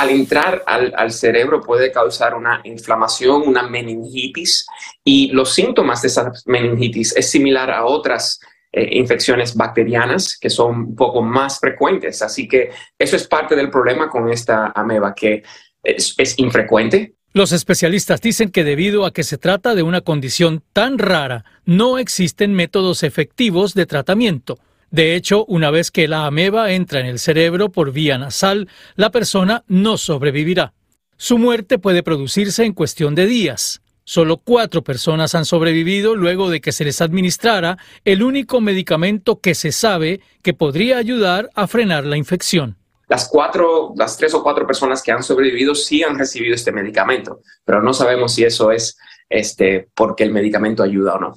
al 0.00 0.08
entrar 0.08 0.62
al, 0.66 1.12
cerebro 1.12 1.60
puede 1.60 1.92
causar 1.92 2.34
una 2.34 2.62
inflamación, 2.64 3.42
una 3.46 3.68
meningitis 3.68 4.66
y 5.04 5.30
los 5.32 5.52
síntomas 5.52 6.00
de 6.00 6.08
esa 6.08 6.32
meningitis 6.46 7.14
es 7.14 7.30
similar 7.30 7.70
a 7.70 7.84
otras 7.84 8.40
eh, 8.72 8.88
infecciones 8.92 9.54
bacterianas 9.54 10.38
que 10.40 10.48
son 10.48 10.74
un 10.74 10.96
poco 10.96 11.20
más 11.20 11.60
frecuentes. 11.60 12.22
Así 12.22 12.48
que 12.48 12.70
eso 12.98 13.14
es 13.14 13.28
parte 13.28 13.54
del 13.54 13.68
problema 13.68 14.08
con 14.08 14.30
esta 14.30 14.72
ameba 14.74 15.14
que 15.14 15.42
es, 15.82 16.14
es 16.16 16.38
infrecuente. 16.38 17.16
Los 17.34 17.52
especialistas 17.52 18.22
dicen 18.22 18.50
que 18.50 18.64
debido 18.64 19.04
a 19.04 19.12
que 19.12 19.22
se 19.22 19.36
trata 19.36 19.74
de 19.74 19.82
una 19.82 20.00
condición 20.00 20.62
tan 20.72 20.96
rara, 20.96 21.44
no 21.66 21.98
existen 21.98 22.54
métodos 22.54 23.02
efectivos 23.02 23.74
de 23.74 23.84
tratamiento. 23.84 24.58
De 24.90 25.14
hecho, 25.14 25.44
una 25.46 25.70
vez 25.70 25.90
que 25.90 26.08
la 26.08 26.26
ameba 26.26 26.72
entra 26.72 27.00
en 27.00 27.06
el 27.06 27.18
cerebro 27.18 27.70
por 27.70 27.92
vía 27.92 28.18
nasal, 28.18 28.68
la 28.96 29.10
persona 29.10 29.62
no 29.68 29.96
sobrevivirá. 29.96 30.72
Su 31.16 31.38
muerte 31.38 31.78
puede 31.78 32.02
producirse 32.02 32.64
en 32.64 32.72
cuestión 32.72 33.14
de 33.14 33.26
días. 33.26 33.82
Solo 34.04 34.38
cuatro 34.38 34.82
personas 34.82 35.36
han 35.36 35.44
sobrevivido 35.44 36.16
luego 36.16 36.50
de 36.50 36.60
que 36.60 36.72
se 36.72 36.84
les 36.84 37.00
administrara 37.00 37.78
el 38.04 38.24
único 38.24 38.60
medicamento 38.60 39.38
que 39.38 39.54
se 39.54 39.70
sabe 39.70 40.20
que 40.42 40.54
podría 40.54 40.98
ayudar 40.98 41.50
a 41.54 41.68
frenar 41.68 42.04
la 42.04 42.16
infección. 42.16 42.76
Las 43.06 43.28
cuatro, 43.28 43.92
las 43.96 44.16
tres 44.16 44.34
o 44.34 44.42
cuatro 44.42 44.66
personas 44.66 45.02
que 45.02 45.12
han 45.12 45.22
sobrevivido 45.22 45.74
sí 45.76 46.02
han 46.02 46.18
recibido 46.18 46.54
este 46.54 46.72
medicamento, 46.72 47.40
pero 47.64 47.82
no 47.82 47.92
sabemos 47.92 48.34
si 48.34 48.44
eso 48.44 48.72
es 48.72 48.96
este, 49.28 49.88
porque 49.94 50.24
el 50.24 50.32
medicamento 50.32 50.82
ayuda 50.82 51.14
o 51.14 51.20
no. 51.20 51.34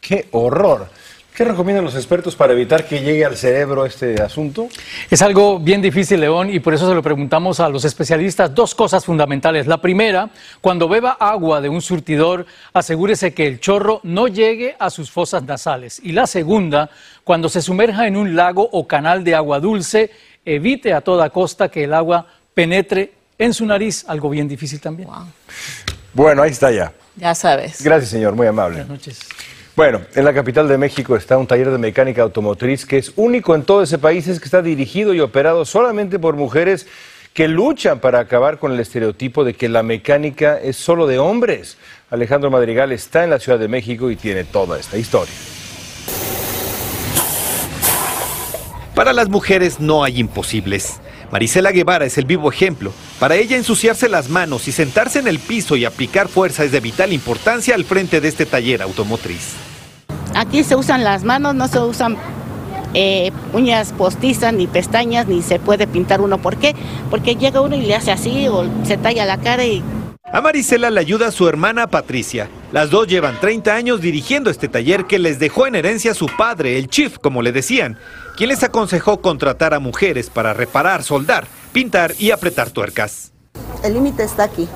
¡Qué 0.00 0.28
horror! 0.30 0.88
¿Qué 1.34 1.46
recomiendan 1.46 1.82
los 1.82 1.94
expertos 1.94 2.36
para 2.36 2.52
evitar 2.52 2.86
que 2.86 3.00
llegue 3.00 3.24
al 3.24 3.38
cerebro 3.38 3.86
este 3.86 4.20
asunto? 4.20 4.68
Es 5.10 5.22
algo 5.22 5.58
bien 5.58 5.80
difícil, 5.80 6.20
León, 6.20 6.50
y 6.50 6.60
por 6.60 6.74
eso 6.74 6.86
se 6.86 6.94
lo 6.94 7.02
preguntamos 7.02 7.58
a 7.58 7.70
los 7.70 7.86
especialistas. 7.86 8.54
Dos 8.54 8.74
cosas 8.74 9.02
fundamentales. 9.06 9.66
La 9.66 9.80
primera, 9.80 10.28
cuando 10.60 10.90
beba 10.90 11.12
agua 11.12 11.62
de 11.62 11.70
un 11.70 11.80
surtidor, 11.80 12.44
asegúrese 12.74 13.32
que 13.32 13.46
el 13.46 13.60
chorro 13.60 14.00
no 14.02 14.28
llegue 14.28 14.76
a 14.78 14.90
sus 14.90 15.10
fosas 15.10 15.42
nasales. 15.44 16.02
Y 16.04 16.12
la 16.12 16.26
segunda, 16.26 16.90
cuando 17.24 17.48
se 17.48 17.62
sumerja 17.62 18.06
en 18.06 18.16
un 18.16 18.36
lago 18.36 18.68
o 18.70 18.86
canal 18.86 19.24
de 19.24 19.34
agua 19.34 19.58
dulce, 19.58 20.10
evite 20.44 20.92
a 20.92 21.00
toda 21.00 21.30
costa 21.30 21.70
que 21.70 21.84
el 21.84 21.94
agua 21.94 22.26
penetre 22.52 23.14
en 23.38 23.54
su 23.54 23.64
nariz, 23.64 24.04
algo 24.06 24.28
bien 24.28 24.46
difícil 24.46 24.82
también. 24.82 25.08
Bueno, 26.12 26.42
ahí 26.42 26.50
está 26.50 26.70
ya. 26.70 26.92
Ya 27.16 27.34
sabes. 27.34 27.82
Gracias, 27.82 28.10
señor, 28.10 28.34
muy 28.34 28.46
amable. 28.46 28.76
Buenas 28.84 28.90
noches. 28.90 29.20
Bueno, 29.74 30.02
en 30.14 30.26
la 30.26 30.34
capital 30.34 30.68
de 30.68 30.76
México 30.76 31.16
está 31.16 31.38
un 31.38 31.46
taller 31.46 31.70
de 31.70 31.78
mecánica 31.78 32.20
automotriz 32.20 32.84
que 32.84 32.98
es 32.98 33.10
único 33.16 33.54
en 33.54 33.62
todo 33.62 33.82
ese 33.82 33.96
país, 33.96 34.28
es 34.28 34.38
que 34.38 34.44
está 34.44 34.60
dirigido 34.60 35.14
y 35.14 35.20
operado 35.20 35.64
solamente 35.64 36.18
por 36.18 36.36
mujeres 36.36 36.86
que 37.32 37.48
luchan 37.48 37.98
para 37.98 38.18
acabar 38.18 38.58
con 38.58 38.72
el 38.72 38.80
estereotipo 38.80 39.44
de 39.44 39.54
que 39.54 39.70
la 39.70 39.82
mecánica 39.82 40.58
es 40.60 40.76
solo 40.76 41.06
de 41.06 41.18
hombres. 41.18 41.78
Alejandro 42.10 42.50
Madrigal 42.50 42.92
está 42.92 43.24
en 43.24 43.30
la 43.30 43.38
Ciudad 43.38 43.58
de 43.58 43.68
México 43.68 44.10
y 44.10 44.16
tiene 44.16 44.44
toda 44.44 44.78
esta 44.78 44.98
historia. 44.98 45.32
Para 48.94 49.14
las 49.14 49.30
mujeres 49.30 49.80
no 49.80 50.04
hay 50.04 50.20
imposibles. 50.20 51.00
Marisela 51.32 51.72
Guevara 51.72 52.04
es 52.04 52.18
el 52.18 52.26
vivo 52.26 52.52
ejemplo. 52.52 52.92
Para 53.18 53.36
ella 53.36 53.56
ensuciarse 53.56 54.10
las 54.10 54.28
manos 54.28 54.68
y 54.68 54.72
sentarse 54.72 55.18
en 55.18 55.26
el 55.26 55.38
piso 55.38 55.76
y 55.76 55.86
aplicar 55.86 56.28
fuerza 56.28 56.62
es 56.62 56.72
de 56.72 56.80
vital 56.80 57.10
importancia 57.10 57.74
al 57.74 57.86
frente 57.86 58.20
de 58.20 58.28
este 58.28 58.44
taller 58.44 58.82
automotriz. 58.82 59.54
Aquí 60.34 60.62
se 60.62 60.76
usan 60.76 61.04
las 61.04 61.24
manos, 61.24 61.54
no 61.54 61.68
se 61.68 61.78
usan 61.80 62.18
eh, 62.92 63.32
uñas 63.54 63.94
postizas, 63.96 64.52
ni 64.52 64.66
pestañas, 64.66 65.26
ni 65.26 65.40
se 65.40 65.58
puede 65.58 65.86
pintar 65.86 66.20
uno. 66.20 66.36
¿Por 66.36 66.58
qué? 66.58 66.74
Porque 67.08 67.34
llega 67.34 67.62
uno 67.62 67.76
y 67.76 67.80
le 67.80 67.94
hace 67.94 68.12
así 68.12 68.46
o 68.48 68.66
se 68.84 68.98
talla 68.98 69.24
la 69.24 69.38
cara 69.38 69.64
y... 69.64 69.82
A 70.30 70.42
Marisela 70.42 70.90
le 70.90 71.00
ayuda 71.00 71.30
su 71.30 71.48
hermana 71.48 71.86
Patricia. 71.86 72.50
Las 72.72 72.88
dos 72.88 73.06
llevan 73.06 73.38
30 73.38 73.74
años 73.74 74.00
dirigiendo 74.00 74.48
este 74.48 74.66
taller 74.66 75.04
que 75.04 75.18
les 75.18 75.38
dejó 75.38 75.66
en 75.66 75.74
herencia 75.74 76.14
su 76.14 76.24
padre, 76.24 76.78
el 76.78 76.88
chief, 76.88 77.18
como 77.18 77.42
le 77.42 77.52
decían, 77.52 77.98
quien 78.34 78.48
les 78.48 78.62
aconsejó 78.62 79.20
contratar 79.20 79.74
a 79.74 79.78
mujeres 79.78 80.30
para 80.30 80.54
reparar, 80.54 81.02
soldar, 81.02 81.46
pintar 81.72 82.14
y 82.18 82.30
apretar 82.30 82.70
tuercas. 82.70 83.32
El 83.84 83.92
límite 83.92 84.22
está 84.22 84.44
aquí. 84.44 84.66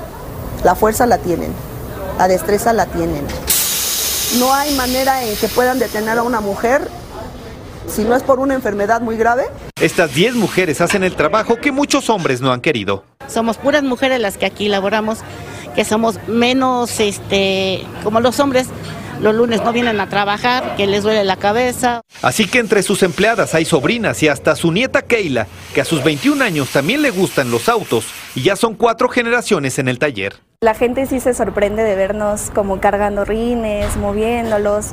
La 0.63 0.75
fuerza 0.75 1.07
la 1.07 1.17
tienen, 1.17 1.55
la 2.19 2.29
destreza 2.29 2.75
la 2.75 2.85
tienen. 2.85 3.27
No 4.39 4.53
hay 4.53 4.75
manera 4.75 5.25
en 5.25 5.35
que 5.35 5.49
puedan 5.49 5.79
detener 5.79 6.19
a 6.19 6.23
una 6.23 6.41
mujer 6.41 6.83
Si 7.89 8.03
no 8.03 8.17
es 8.17 8.25
por 8.25 8.41
una 8.41 8.55
enfermedad 8.55 9.01
muy 9.01 9.17
grave. 9.17 9.45
Estas 9.81 10.13
10 10.13 10.35
mujeres 10.35 10.81
hacen 10.81 11.05
el 11.05 11.15
trabajo 11.15 11.57
que 11.57 11.71
muchos 11.71 12.11
hombres 12.11 12.41
no 12.41 12.53
han 12.53 12.61
querido. 12.61 13.05
Somos 13.29 13.57
puras 13.59 13.85
mujeres 13.85 14.21
las 14.21 14.37
que 14.37 14.45
aquí 14.45 14.69
laboramos, 14.69 15.21
que 15.77 15.85
somos 15.85 16.19
menos, 16.27 16.99
este, 16.99 17.83
como 18.03 18.21
los 18.21 18.41
hombres, 18.41 18.67
los 19.21 19.35
lunes 19.35 19.63
no 19.63 19.73
vienen 19.73 20.01
a 20.01 20.09
trabajar, 20.09 20.77
que 20.77 20.87
les 20.87 21.03
duele 21.03 21.25
la 21.25 21.37
cabeza. 21.37 22.03
Así 22.23 22.47
que 22.47 22.59
entre 22.59 22.83
sus 22.83 23.03
empleadas 23.03 23.55
hay 23.55 23.65
sobrinas 23.65 24.23
y 24.23 24.29
hasta 24.29 24.57
su 24.57 24.73
nieta 24.73 25.03
Keila, 25.03 25.47
que 25.75 25.81
a 25.81 25.85
sus 25.85 26.03
21 26.03 26.43
años 26.43 26.71
también 26.71 27.03
le 27.03 27.11
gustan 27.11 27.51
los 27.51 27.69
autos 27.69 28.07
y 28.35 28.43
ya 28.43 28.57
son 28.57 28.75
cuatro 28.75 29.09
generaciones 29.09 29.79
en 29.79 29.89
el 29.89 29.99
taller. 29.99 30.37
La 30.63 30.75
gente 30.75 31.07
sí 31.07 31.21
se 31.21 31.35
sorprende 31.35 31.83
de 31.83 31.95
vernos 31.95 32.51
como 32.55 32.81
cargando 32.81 33.27
rines, 33.27 33.95
moviéndolos, 33.99 34.93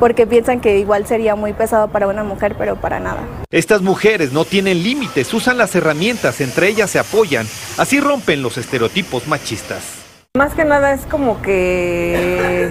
porque 0.00 0.26
piensan 0.26 0.60
que 0.60 0.78
igual 0.78 1.06
sería 1.06 1.36
muy 1.36 1.52
pesado 1.52 1.88
para 1.88 2.08
una 2.08 2.24
mujer, 2.24 2.56
pero 2.58 2.76
para 2.80 2.98
nada. 2.98 3.22
Estas 3.50 3.80
mujeres 3.80 4.32
no 4.32 4.44
tienen 4.44 4.82
límites, 4.82 5.32
usan 5.32 5.56
las 5.56 5.74
herramientas, 5.76 6.40
entre 6.40 6.68
ellas 6.68 6.90
se 6.90 6.98
apoyan, 6.98 7.46
así 7.78 8.00
rompen 8.00 8.42
los 8.42 8.58
estereotipos 8.58 9.28
machistas. 9.28 10.03
Más 10.36 10.52
que 10.52 10.64
nada 10.64 10.92
es 10.92 11.02
como 11.02 11.40
que 11.42 12.68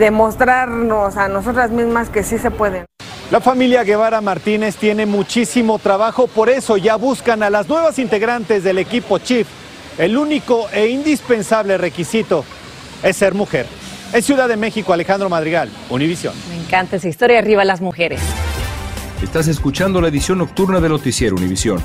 demostrarnos 0.00 1.16
a 1.16 1.28
nosotras 1.28 1.70
mismas 1.70 2.10
que 2.10 2.24
sí 2.24 2.38
se 2.38 2.50
pueden. 2.50 2.86
La 3.30 3.40
familia 3.40 3.84
Guevara 3.84 4.20
Martínez 4.20 4.74
tiene 4.74 5.06
muchísimo 5.06 5.78
trabajo, 5.78 6.26
por 6.26 6.50
eso 6.50 6.76
ya 6.76 6.96
buscan 6.96 7.44
a 7.44 7.50
las 7.50 7.68
nuevas 7.68 8.00
integrantes 8.00 8.64
del 8.64 8.78
equipo 8.78 9.20
Chief. 9.20 9.46
El 9.96 10.18
único 10.18 10.66
e 10.72 10.88
indispensable 10.88 11.78
requisito 11.78 12.44
es 13.04 13.16
ser 13.16 13.32
mujer. 13.32 13.66
En 14.12 14.20
Ciudad 14.20 14.48
de 14.48 14.56
México, 14.56 14.92
Alejandro 14.92 15.28
Madrigal, 15.28 15.70
Univisión. 15.90 16.34
Me 16.48 16.56
encanta 16.56 16.96
esa 16.96 17.06
historia, 17.06 17.38
arriba 17.38 17.64
las 17.64 17.80
mujeres. 17.80 18.20
Estás 19.22 19.46
escuchando 19.46 20.00
la 20.00 20.08
edición 20.08 20.38
nocturna 20.38 20.80
de 20.80 20.88
Noticiero 20.88 21.36
Univisión. 21.36 21.80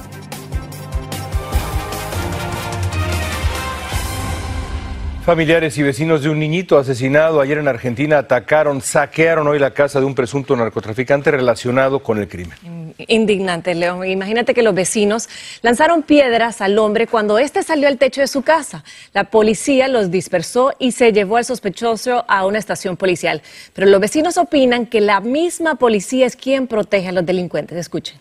Familiares 5.26 5.78
y 5.78 5.84
vecinos 5.84 6.22
de 6.22 6.28
un 6.28 6.38
niñito 6.38 6.78
asesinado 6.78 7.40
ayer 7.40 7.58
en 7.58 7.70
Argentina 7.70 8.18
atacaron, 8.18 8.82
saquearon 8.82 9.48
hoy 9.48 9.58
la 9.58 9.72
casa 9.72 10.02
de 10.02 10.06
un 10.06 10.16
presunto 10.16 10.54
narcotraficante 10.54 11.32
relacionado 11.32 12.04
con 12.04 12.18
el 12.18 12.28
crimen. 12.28 12.94
Indignante, 13.08 13.74
León. 13.74 14.06
Imagínate 14.06 14.54
que 14.54 14.62
los 14.62 14.76
vecinos 14.76 15.30
lanzaron 15.62 16.04
piedras 16.04 16.60
al 16.60 16.78
hombre 16.78 17.08
cuando 17.08 17.40
éste 17.40 17.64
salió 17.64 17.88
al 17.88 17.98
techo 17.98 18.20
de 18.20 18.28
su 18.28 18.42
casa. 18.42 18.84
La 19.14 19.24
policía 19.24 19.88
los 19.88 20.12
dispersó 20.12 20.74
y 20.78 20.92
se 20.92 21.14
llevó 21.14 21.38
al 21.38 21.46
sospechoso 21.46 22.26
a 22.28 22.46
una 22.46 22.60
estación 22.60 22.98
policial. 22.98 23.42
Pero 23.72 23.88
los 23.88 24.02
vecinos 24.02 24.38
opinan 24.38 24.88
que 24.88 25.00
la 25.00 25.22
misma 25.22 25.76
policía 25.76 26.26
es 26.26 26.36
quien 26.36 26.68
protege 26.68 27.08
a 27.08 27.12
los 27.14 27.26
delincuentes. 27.26 27.78
Escuchen. 27.78 28.20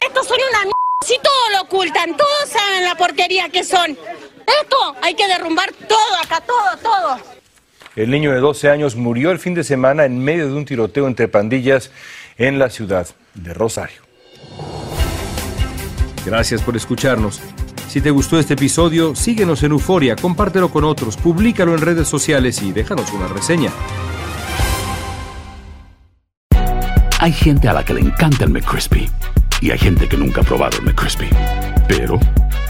Estos 0.00 0.26
son 0.26 0.38
una 0.50 0.58
mierda. 0.62 0.72
Si 1.06 1.14
todo 1.22 1.50
lo 1.52 1.62
ocultan, 1.62 2.16
todos 2.16 2.48
saben 2.48 2.84
la 2.84 2.96
porquería 2.96 3.48
que 3.48 3.62
son. 3.62 3.96
Esto 4.46 4.76
hay 5.02 5.14
que 5.14 5.26
derrumbar 5.26 5.72
todo 5.88 6.16
acá, 6.22 6.40
todo, 6.40 6.76
todo. 6.82 7.18
El 7.94 8.10
niño 8.10 8.32
de 8.32 8.40
12 8.40 8.70
años 8.70 8.96
murió 8.96 9.30
el 9.30 9.38
fin 9.38 9.54
de 9.54 9.64
semana 9.64 10.04
en 10.04 10.18
medio 10.18 10.46
de 10.46 10.54
un 10.54 10.64
tiroteo 10.64 11.06
entre 11.06 11.28
pandillas 11.28 11.90
en 12.38 12.58
la 12.58 12.70
ciudad 12.70 13.06
de 13.34 13.52
Rosario. 13.52 14.02
Gracias 16.24 16.62
por 16.62 16.76
escucharnos. 16.76 17.40
Si 17.88 18.00
te 18.00 18.10
gustó 18.10 18.38
este 18.38 18.54
episodio, 18.54 19.14
síguenos 19.14 19.62
en 19.62 19.72
Euforia, 19.72 20.16
compártelo 20.16 20.70
con 20.70 20.84
otros, 20.84 21.18
públicalo 21.18 21.74
en 21.74 21.82
redes 21.82 22.08
sociales 22.08 22.62
y 22.62 22.72
déjanos 22.72 23.12
una 23.12 23.28
reseña. 23.28 23.70
Hay 27.18 27.32
gente 27.32 27.68
a 27.68 27.74
la 27.74 27.84
que 27.84 27.94
le 27.94 28.00
encanta 28.00 28.44
el 28.44 28.50
McCrispy 28.50 29.10
y 29.60 29.70
hay 29.70 29.78
gente 29.78 30.08
que 30.08 30.16
nunca 30.16 30.40
ha 30.40 30.44
probado 30.44 30.78
el 30.78 30.84
McCrispy. 30.84 31.28
Pero 31.86 32.18